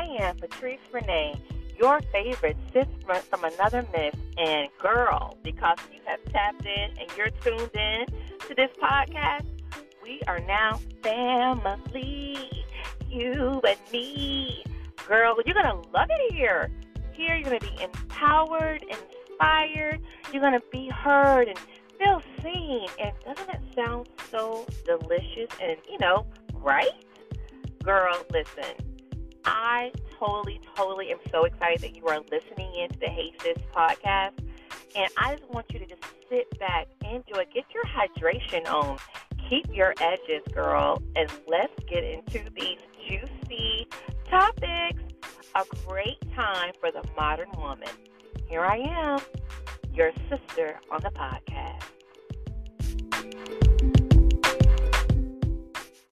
[0.00, 1.34] am Patrice Renee,
[1.78, 2.86] your favorite sis
[3.28, 4.16] from another myth.
[4.38, 8.06] And girl, because you have tapped in and you're tuned in
[8.48, 9.46] to this podcast,
[10.02, 12.64] we are now family.
[13.08, 14.64] You and me.
[15.06, 16.70] Girl, you're going to love it here.
[17.12, 20.00] Here, you're going to be empowered, inspired.
[20.32, 21.58] You're going to be heard and
[21.98, 22.86] feel seen.
[22.98, 27.04] And doesn't it sound so delicious and, you know, right?
[27.82, 28.91] Girl, listen.
[29.44, 34.32] I totally, totally am so excited that you are listening into the Hey Sis podcast.
[34.94, 38.98] And I just want you to just sit back, enjoy, get your hydration on,
[39.48, 42.78] keep your edges, girl, and let's get into these
[43.08, 43.88] juicy
[44.28, 45.02] topics.
[45.54, 47.88] A great time for the modern woman.
[48.48, 49.20] Here I am,
[49.94, 51.82] your sister on the podcast.